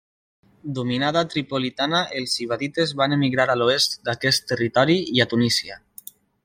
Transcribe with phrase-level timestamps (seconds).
[0.77, 5.81] Dominada Tripolitana els ibadites van emigrar a l'oest d'aquest territori i a Tunísia.